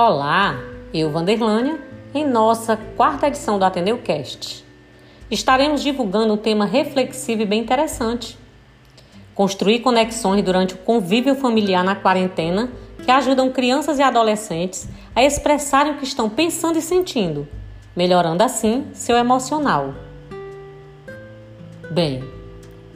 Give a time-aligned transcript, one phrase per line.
[0.00, 0.54] Olá,
[0.94, 1.76] eu, Vanderlânia,
[2.14, 4.64] em nossa quarta edição do Ateneu Cast.
[5.28, 8.38] Estaremos divulgando um tema reflexivo e bem interessante.
[9.34, 12.70] Construir conexões durante o convívio familiar na quarentena
[13.04, 17.48] que ajudam crianças e adolescentes a expressarem o que estão pensando e sentindo,
[17.96, 19.94] melhorando assim seu emocional.
[21.90, 22.22] Bem,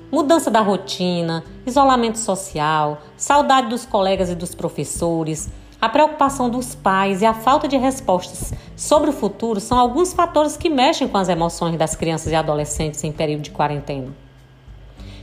[0.09, 5.51] mudança da rotina, isolamento social, saudade dos colegas e dos professores,
[5.83, 10.57] a preocupação dos pais e a falta de respostas sobre o futuro são alguns fatores
[10.57, 14.15] que mexem com as emoções das crianças e adolescentes em período de quarentena.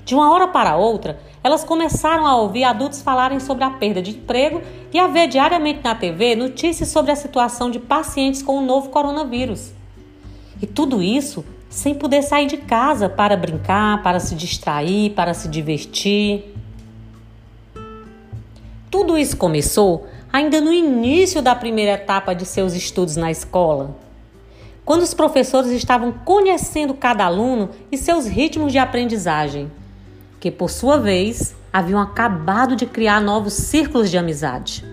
[0.04, 4.12] De uma hora para outra, elas começaram a ouvir adultos falarem sobre a perda de
[4.12, 4.62] emprego
[4.94, 8.90] e a ver diariamente na TV notícias sobre a situação de pacientes com o novo
[8.90, 9.72] coronavírus.
[10.62, 15.48] E tudo isso sem poder sair de casa para brincar, para se distrair, para se
[15.48, 16.54] divertir.
[18.92, 23.96] Tudo isso começou ainda no início da primeira etapa de seus estudos na escola,
[24.86, 29.72] quando os professores estavam conhecendo cada aluno e seus ritmos de aprendizagem,
[30.40, 34.84] que por sua vez haviam acabado de criar novos círculos de amizade.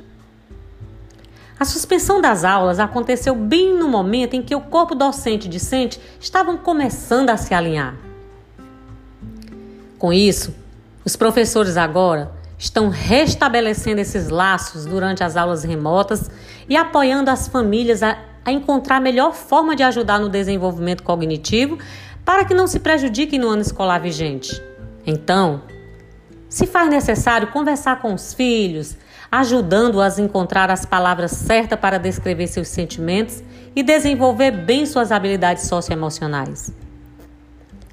[1.59, 5.99] A suspensão das aulas aconteceu bem no momento em que o corpo docente e discente
[6.21, 7.97] estavam começando a se alinhar.
[9.99, 10.55] Com isso,
[11.03, 16.31] os professores agora estão restabelecendo esses laços durante as aulas remotas
[16.69, 21.79] e apoiando as famílias a, a, encontrar a melhor forma de ajudar no desenvolvimento cognitivo
[22.25, 24.61] para que não se prejudiquem no ano escolar vigente.
[25.07, 25.63] Então,
[26.49, 28.97] se faz necessário conversar com os filhos,
[29.31, 33.43] ajudando-as a encontrar as palavras certas para descrever seus sentimentos
[33.75, 36.73] e desenvolver bem suas habilidades socioemocionais.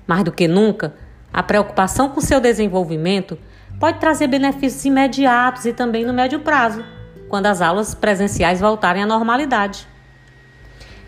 [0.08, 0.94] Mais do que nunca,
[1.32, 3.38] a preocupação com seu desenvolvimento
[3.84, 6.82] pode trazer benefícios imediatos e também no médio prazo,
[7.28, 9.86] quando as aulas presenciais voltarem à normalidade.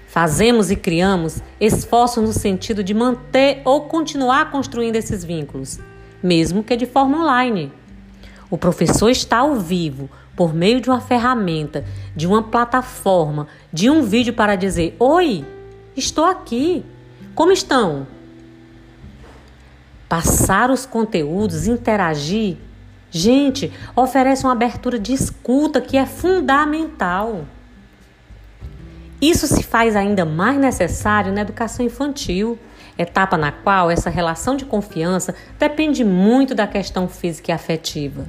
[0.07, 5.79] Fazemos e criamos esforços no sentido de manter ou continuar construindo esses vínculos,
[6.21, 7.71] mesmo que de forma online.
[8.49, 14.03] O professor está ao vivo, por meio de uma ferramenta, de uma plataforma, de um
[14.03, 15.45] vídeo para dizer: Oi,
[15.95, 16.83] estou aqui.
[17.33, 18.05] Como estão?
[20.07, 22.57] passar os conteúdos, interagir,
[23.15, 27.45] gente, oferece uma abertura de escuta que é fundamental.
[29.21, 32.59] Isso se faz ainda mais necessário na educação infantil,
[32.97, 38.25] etapa na qual essa relação de confiança depende muito da questão física e afetiva.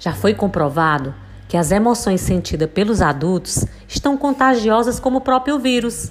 [0.00, 1.14] Já foi comprovado
[1.46, 6.10] que as emoções sentidas pelos adultos estão contagiosas como o próprio vírus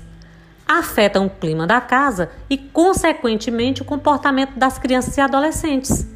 [0.68, 6.12] afetam o clima da casa e, consequentemente, o comportamento das crianças e adolescentes.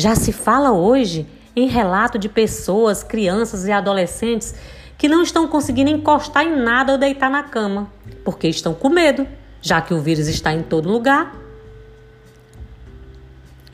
[0.00, 4.54] Já se fala hoje em relato de pessoas, crianças e adolescentes
[4.96, 7.86] que não estão conseguindo encostar em nada ou deitar na cama,
[8.24, 9.28] porque estão com medo,
[9.60, 11.36] já que o vírus está em todo lugar.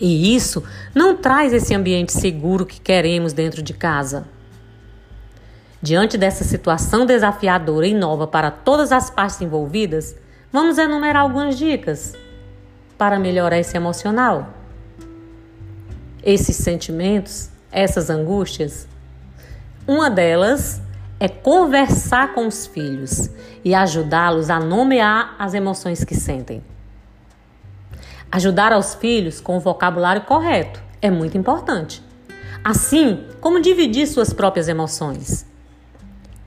[0.00, 4.26] E isso não traz esse ambiente seguro que queremos dentro de casa.
[5.81, 10.16] Diante dessa situação desafiadora e nova para todas as partes envolvidas,
[10.53, 12.15] vamos enumerar algumas dicas
[12.98, 14.66] para melhorar esse emocional.
[16.26, 18.88] Esses sentimentos, essas angústias.
[19.87, 20.82] Uma delas
[21.20, 23.31] é conversar com os filhos
[23.64, 26.65] e ajudá-los a nomear as emoções que sentem.
[28.28, 32.03] Ajudar aos filhos com o vocabulário correto é muito importante.
[32.65, 35.47] Assim como dividir suas próprias emoções.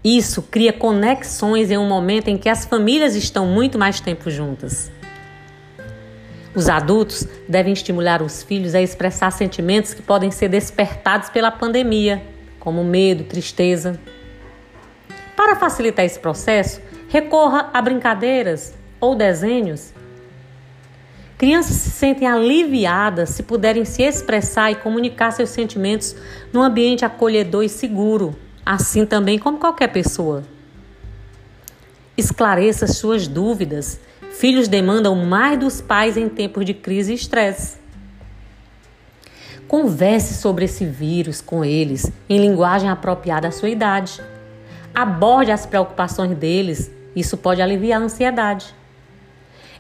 [0.04, 4.92] Isso cria conexões em um momento em que as famílias estão muito mais tempo juntas.
[6.56, 12.22] Os adultos devem estimular os filhos a expressar sentimentos que podem ser despertados pela pandemia,
[12.60, 14.00] como medo, tristeza.
[15.36, 19.94] Para facilitar esse processo, recorra a brincadeiras ou desenhos.
[21.38, 26.16] Crianças se sentem aliviadas se puderem se expressar e comunicar seus sentimentos
[26.52, 28.36] num ambiente acolhedor e seguro
[28.70, 30.44] assim também como qualquer pessoa.
[32.16, 34.00] Esclareça suas dúvidas.
[34.32, 37.78] Filhos demandam mais dos pais em tempos de crise e estresse.
[39.68, 44.22] Converse sobre esse vírus com eles em linguagem apropriada à sua idade.
[44.96, 48.74] Aborde as preocupações deles, isso pode aliviar a ansiedade.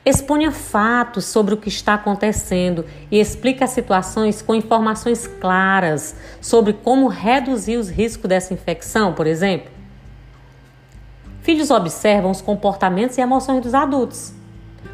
[0.05, 6.73] Exponha fatos sobre o que está acontecendo e explique as situações com informações claras sobre
[6.73, 9.71] como reduzir os riscos dessa infecção, por exemplo.
[11.41, 14.33] Filhos observam os comportamentos e emoções dos adultos,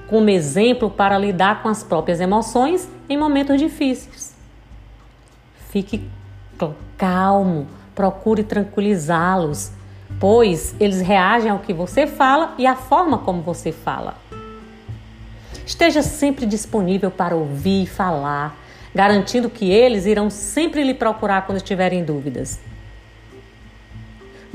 [0.08, 4.36] como exemplo para lidar com as próprias emoções em momentos difíceis.
[5.70, 6.08] Fique
[6.98, 9.72] calmo procure tranquilizá-los,
[10.20, 14.16] pois eles reagem ao que você fala e à forma como você fala.
[15.66, 18.56] Esteja sempre disponível para ouvir e falar,
[18.94, 22.60] garantindo que eles irão sempre lhe procurar quando tiverem dúvidas.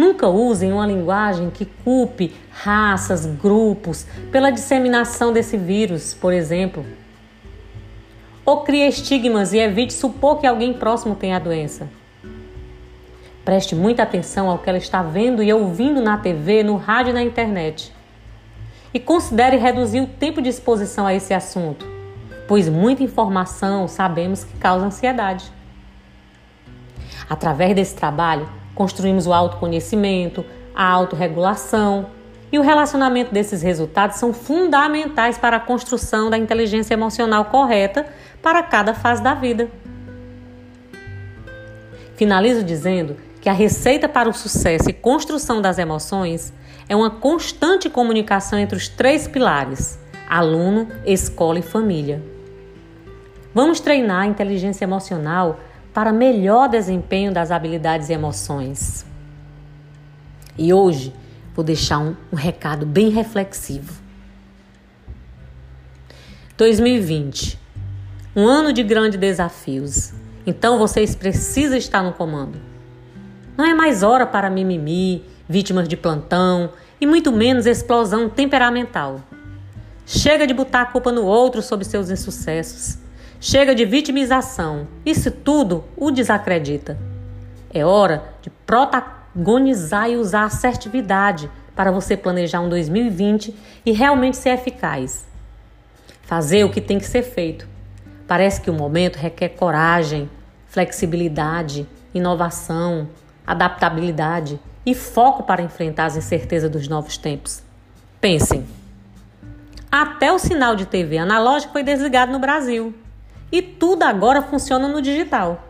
[0.00, 6.87] Nunca usem uma linguagem que culpe raças, grupos pela disseminação desse vírus, por exemplo.
[8.43, 11.87] Ou crie estigmas e evite supor que alguém próximo tem a doença.
[13.44, 17.12] Preste muita atenção ao que ela está vendo e ouvindo na TV, no rádio e
[17.12, 17.93] na internet.
[18.94, 21.87] E considere reduzir o tempo de exposição a esse assunto,
[22.49, 25.52] pois muita informação sabemos que causa ansiedade.
[27.29, 28.49] Através desse trabalho,
[28.81, 30.43] Construímos o autoconhecimento,
[30.75, 32.06] a autorregulação.
[32.50, 38.06] E o relacionamento desses resultados são fundamentais para a construção da inteligência emocional correta
[38.41, 39.69] para cada fase da vida.
[42.17, 46.50] Finalizo dizendo que a receita para o sucesso e construção das emoções
[46.88, 52.23] é uma constante comunicação entre os três pilares: aluno, escola e família.
[53.55, 55.61] Vamos treinar a inteligência emocional
[55.93, 59.05] para melhor desempenho das habilidades e emoções.
[60.57, 61.13] E hoje
[61.55, 64.01] vou deixar um, um recado bem reflexivo.
[66.57, 67.59] 2020,
[68.37, 70.13] um ano de grandes desafios.
[70.47, 72.61] Então vocês precisam estar no comando.
[73.57, 76.71] Não é mais hora para mimimi, vítimas de plantão
[77.01, 79.21] e muito menos explosão temperamental.
[80.07, 82.99] Chega de botar a culpa no outro sobre seus insucessos.
[83.43, 84.87] Chega de vitimização.
[85.05, 86.99] Isso tudo o desacredita.
[87.73, 93.57] É hora de protagonizar e usar assertividade para você planejar um 2020
[93.87, 95.27] e realmente ser eficaz.
[96.21, 97.67] Fazer o que tem que ser feito.
[98.29, 100.29] Parece que o momento requer coragem,
[100.67, 103.09] flexibilidade, inovação,
[103.47, 107.63] adaptabilidade e foco para enfrentar as incertezas dos novos tempos.
[108.21, 108.67] Pensem.
[109.91, 112.95] Até o sinal de TV analógico foi desligado no Brasil.
[113.52, 115.64] E tudo agora funciona no digital.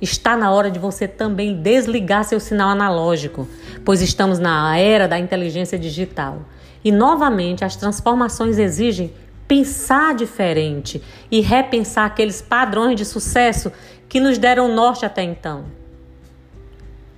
[0.00, 3.48] Está na hora de você também desligar seu sinal analógico,
[3.84, 6.42] pois estamos na era da inteligência digital.
[6.84, 9.12] E novamente as transformações exigem
[9.48, 13.72] pensar diferente e repensar aqueles padrões de sucesso
[14.08, 15.64] que nos deram norte até então.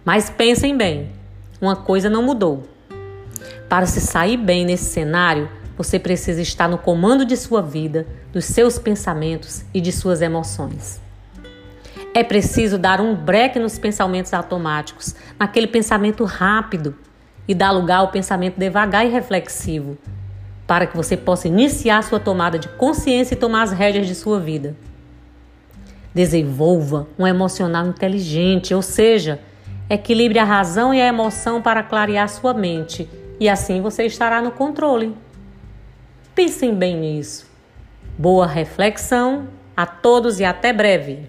[0.05, 1.11] Mas pensem bem,
[1.61, 2.63] uma coisa não mudou.
[3.69, 5.49] Para se sair bem nesse cenário,
[5.83, 11.01] você precisa estar no comando de sua vida, dos seus pensamentos e de suas emoções.
[12.13, 16.95] É preciso dar um break nos pensamentos automáticos, naquele pensamento rápido,
[17.49, 19.97] e dar lugar ao pensamento devagar e reflexivo,
[20.67, 24.39] para que você possa iniciar sua tomada de consciência e tomar as rédeas de sua
[24.39, 24.77] vida.
[26.15, 29.41] Desenvolva um emocional inteligente, ou seja,
[29.89, 33.09] equilibre a razão e a emoção para clarear sua mente,
[33.41, 35.17] e assim você estará no controle.
[36.43, 37.47] Pensem bem nisso.
[38.17, 39.47] Boa reflexão
[39.77, 41.29] a todos e até breve.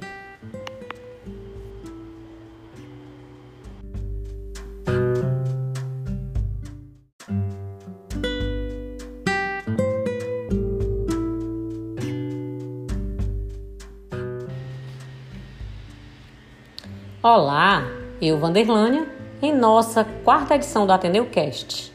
[17.21, 17.83] Olá,
[18.21, 19.06] eu Vanderlânia,
[19.41, 21.91] em nossa quarta edição do Ateneu Cast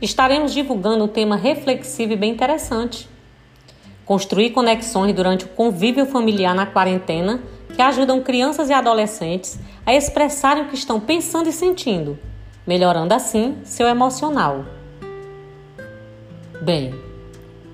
[0.00, 3.08] estaremos divulgando um tema reflexivo e bem interessante.
[4.04, 7.40] Construir conexões durante o convívio familiar na quarentena
[7.74, 12.18] que ajudam crianças e adolescentes a expressarem o que estão pensando e sentindo,
[12.66, 14.64] melhorando assim seu emocional.
[16.60, 16.94] Bem,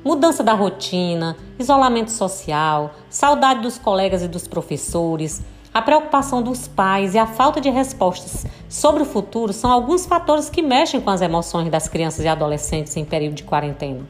[0.02, 7.14] mudança da rotina, isolamento social, saudade dos colegas e dos professores, a preocupação dos pais
[7.14, 11.22] e a falta de respostas sobre o futuro são alguns fatores que mexem com as
[11.22, 14.00] emoções das crianças e adolescentes em período de quarentena.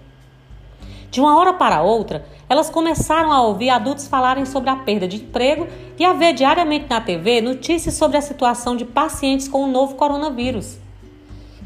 [1.11, 5.17] De uma hora para outra, elas começaram a ouvir adultos falarem sobre a perda de
[5.17, 5.67] emprego
[5.99, 9.97] e a ver diariamente na TV notícias sobre a situação de pacientes com o novo
[9.97, 10.79] coronavírus.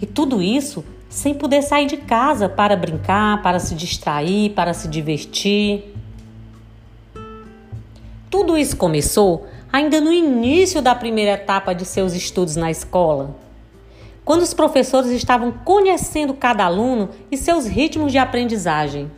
[0.01, 4.89] E tudo isso sem poder sair de casa para brincar, para se distrair, para se
[4.89, 5.95] divertir.
[8.29, 13.35] Tudo isso começou ainda no início da primeira etapa de seus estudos na escola.
[14.25, 19.11] Quando os professores estavam conhecendo cada aluno e seus ritmos de aprendizagem,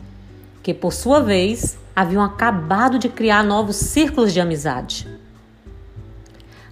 [0.63, 5.07] que por sua vez haviam acabado de criar novos círculos de amizade.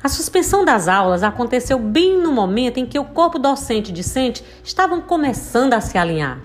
[0.01, 4.43] A suspensão das aulas aconteceu bem no momento em que o corpo docente e discente
[4.63, 6.39] estavam começando a se alinhar.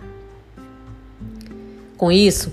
[1.96, 2.52] Com isso,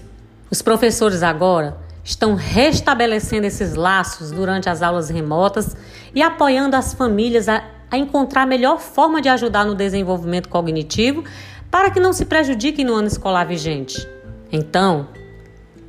[0.50, 5.76] os professores agora estão restabelecendo esses laços durante as aulas remotas
[6.16, 7.62] e apoiando as famílias a,
[7.92, 11.26] a encontrar a melhor forma de ajudar no desenvolvimento cognitivo
[11.70, 14.08] para que não se prejudiquem no ano escolar vigente.
[14.50, 15.10] Então,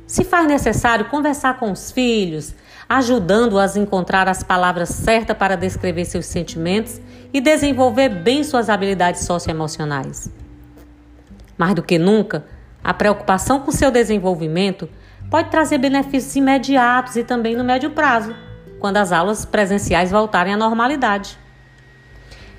[0.05, 2.53] se faz necessário conversar com os filhos,
[2.89, 6.99] ajudando-as a encontrar as palavras certas para descrever seus sentimentos
[7.31, 10.29] e desenvolver bem suas habilidades socioemocionais.
[11.57, 12.43] Mais do que nunca,
[12.83, 14.89] a preocupação com seu desenvolvimento
[15.29, 18.35] pode trazer benefícios imediatos e também no médio prazo,
[18.79, 21.37] quando as aulas presenciais voltarem à normalidade.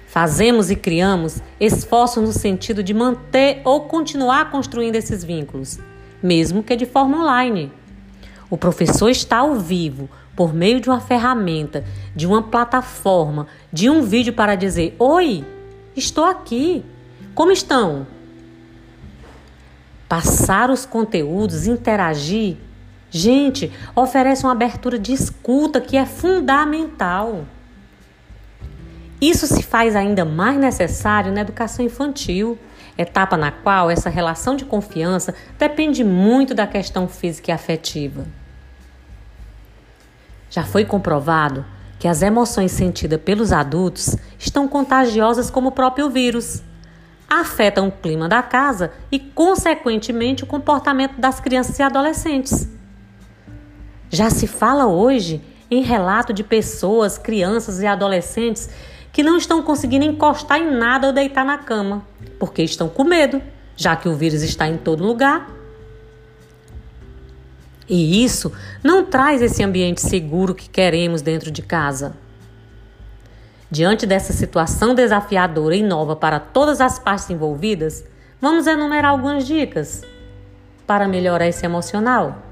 [0.06, 5.78] Fazemos e criamos esforços no sentido de manter ou continuar construindo esses vínculos,
[6.22, 7.72] mesmo que de forma online.
[8.48, 11.84] O professor está ao vivo, por meio de uma ferramenta,
[12.14, 15.44] de uma plataforma, de um vídeo para dizer: Oi,
[15.94, 16.84] estou aqui.
[17.34, 18.06] Como estão?
[20.10, 22.56] Passar os conteúdos, interagir,
[23.08, 27.44] gente, oferece uma abertura de escuta que é fundamental.
[29.20, 32.58] Isso se faz ainda mais necessário na educação infantil,
[32.98, 38.26] etapa na qual essa relação de confiança depende muito da questão física e afetiva.
[40.50, 41.64] Já foi comprovado
[42.00, 46.64] que as emoções sentidas pelos adultos estão contagiosas como o próprio vírus
[47.30, 52.68] afetam o clima da casa e, consequentemente, o comportamento das crianças e adolescentes.
[54.10, 58.68] Já se fala hoje em relato de pessoas, crianças e adolescentes
[59.12, 62.04] que não estão conseguindo encostar em nada ou deitar na cama,
[62.38, 63.40] porque estão com medo,
[63.76, 65.48] já que o vírus está em todo lugar.
[67.88, 72.16] E isso não traz esse ambiente seguro que queremos dentro de casa.
[73.70, 78.04] Diante dessa situação desafiadora e nova para todas as partes envolvidas,
[78.40, 80.02] vamos enumerar algumas dicas
[80.88, 82.42] para melhorar esse emocional.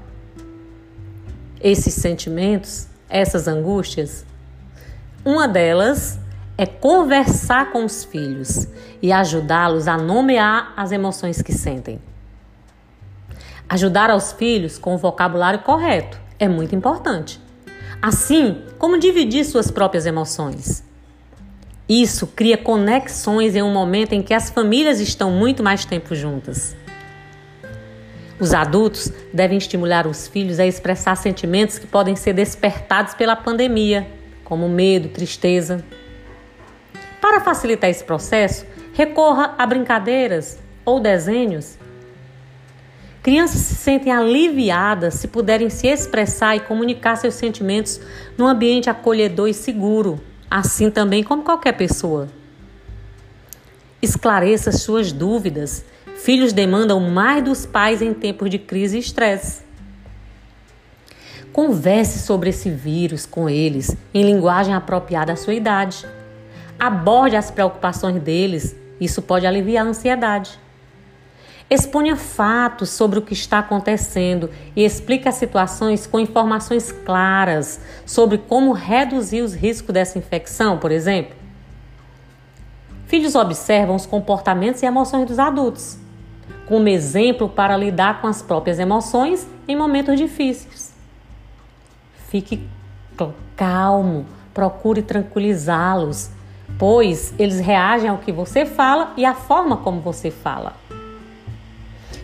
[1.61, 4.25] Esses sentimentos, essas angústias.
[5.25, 6.17] Uma delas
[6.57, 8.65] é conversar com os filhos
[9.01, 12.01] e ajudá-los a nomear as emoções que sentem.
[13.67, 17.41] Ajudar aos filhos com o vocabulário correto é muito importante.
[18.01, 20.87] Assim como dividir suas próprias emoções.
[21.89, 26.77] Isso cria conexões em um momento em que as famílias estão muito mais tempo juntas.
[28.39, 34.07] Os adultos devem estimular os filhos a expressar sentimentos que podem ser despertados pela pandemia,
[34.43, 35.83] como medo, tristeza.
[37.19, 41.79] Para facilitar esse processo, recorra a brincadeiras ou desenhos.
[43.23, 47.99] Crianças se sentem aliviadas se puderem se expressar e comunicar seus sentimentos
[48.37, 52.27] num ambiente acolhedor e seguro assim também como qualquer pessoa.
[54.01, 55.83] Esclareça suas dúvidas.
[56.17, 59.61] Filhos demandam mais dos pais em tempos de crise e estresse.
[61.51, 66.05] Converse sobre esse vírus com eles em linguagem apropriada à sua idade.
[66.79, 70.57] Aborde as preocupações deles, isso pode aliviar a ansiedade.
[71.69, 78.39] Exponha fatos sobre o que está acontecendo e explique as situações com informações claras sobre
[78.39, 81.37] como reduzir os riscos dessa infecção, por exemplo.
[83.05, 85.99] Filhos observam os comportamentos e emoções dos adultos,
[86.67, 90.91] como exemplo para lidar com as próprias emoções em momentos difíceis.
[92.29, 92.67] Fique
[93.55, 96.31] calmo, procure tranquilizá-los,
[96.79, 100.73] pois eles reagem ao que você fala e à forma como você fala.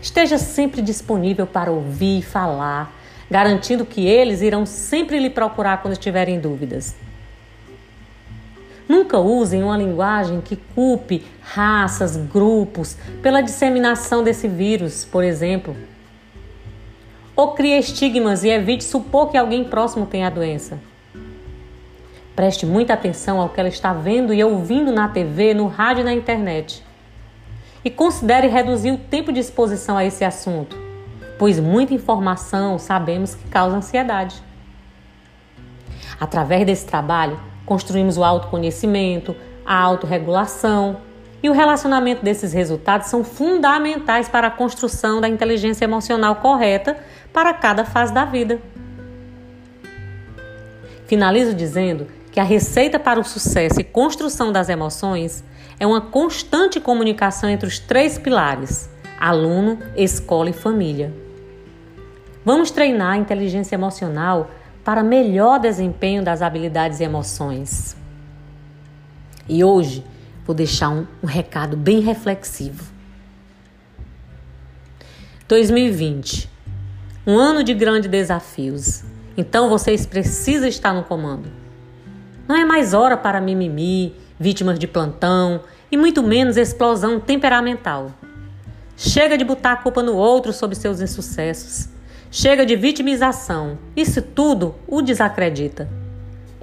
[0.00, 2.92] Esteja sempre disponível para ouvir e falar,
[3.30, 6.94] garantindo que eles irão sempre lhe procurar quando tiverem dúvidas.
[8.88, 15.76] Nunca usem uma linguagem que culpe raças, grupos pela disseminação desse vírus, por exemplo.
[17.34, 20.78] Ou crie estigmas e evite supor que alguém próximo tenha a doença.
[22.36, 26.04] Preste muita atenção ao que ela está vendo e ouvindo na TV, no rádio e
[26.04, 26.84] na internet
[27.86, 30.76] e considere reduzir o tempo de exposição a esse assunto,
[31.38, 34.42] pois muita informação sabemos que causa ansiedade.
[36.18, 40.96] Através desse trabalho, construímos o autoconhecimento, a autorregulação
[41.40, 46.98] e o relacionamento desses resultados são fundamentais para a construção da inteligência emocional correta
[47.32, 48.58] para cada fase da vida.
[51.06, 55.44] Finalizo dizendo que a receita para o sucesso e construção das emoções
[55.78, 61.12] é uma constante comunicação entre os três pilares: aluno, escola e família.
[62.44, 64.50] Vamos treinar a inteligência emocional
[64.84, 67.96] para melhor desempenho das habilidades e emoções.
[69.48, 70.04] E hoje
[70.44, 72.84] vou deixar um, um recado bem reflexivo.
[75.48, 76.48] 2020.
[77.26, 79.02] Um ano de grandes desafios.
[79.36, 81.50] Então vocês precisam estar no comando.
[82.46, 88.10] Não é mais hora para mimimi, vítimas de plantão e muito menos explosão temperamental.
[88.96, 91.88] Chega de botar a culpa no outro sobre seus insucessos.
[92.30, 93.78] Chega de vitimização.
[93.94, 95.88] Isso tudo o desacredita.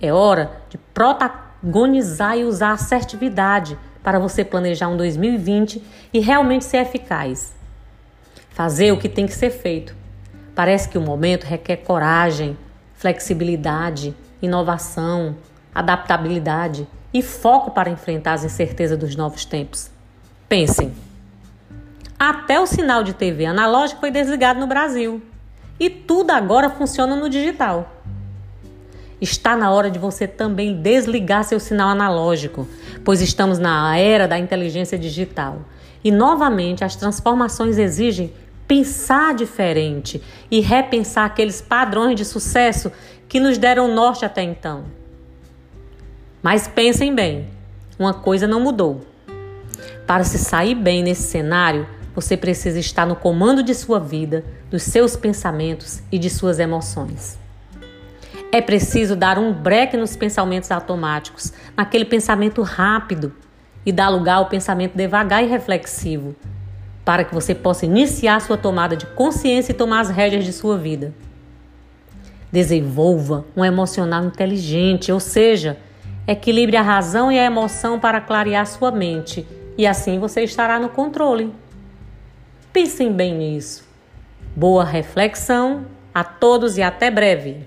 [0.02, 5.82] É hora de protagonizar e usar assertividade para você planejar um 2020
[6.14, 7.56] e realmente ser eficaz.
[8.50, 9.96] Fazer o que tem que ser feito.
[10.54, 12.58] Parece que o momento requer coragem,
[12.94, 15.36] flexibilidade, inovação,
[15.74, 19.90] adaptabilidade e foco para enfrentar as incertezas dos novos tempos.
[20.50, 20.94] Pensem.
[22.18, 25.22] Até o sinal de TV analógico foi desligado no Brasil
[25.80, 28.02] e tudo agora funciona no digital.
[29.20, 32.68] Está na hora de você também desligar seu sinal analógico,
[33.04, 35.62] pois estamos na era da inteligência digital.
[36.04, 38.34] E novamente as transformações exigem
[38.68, 42.92] pensar diferente e repensar aqueles padrões de sucesso
[43.28, 44.86] que nos deram norte até então.
[46.44, 47.48] Mas pensem bem,
[47.98, 49.00] uma coisa não mudou.
[50.06, 54.84] Para se sair bem nesse cenário, você precisa estar no comando de sua vida, dos
[54.84, 57.40] seus pensamentos e de suas emoções.
[58.52, 63.34] É preciso dar um break nos pensamentos automáticos, naquele pensamento rápido,
[63.86, 66.36] e dar lugar ao pensamento devagar e reflexivo,
[67.06, 70.78] para que você possa iniciar sua tomada de consciência e tomar as rédeas de sua
[70.78, 71.14] vida.
[72.52, 75.78] Desenvolva um emocional inteligente, ou seja,
[76.26, 79.46] Equilibre a razão e a emoção para clarear sua mente
[79.78, 81.54] e assim você estará no controle.
[82.72, 83.86] Pensem bem nisso.
[84.56, 87.66] Boa reflexão a todos e até breve.